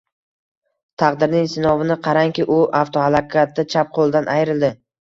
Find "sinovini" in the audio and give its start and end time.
1.53-1.99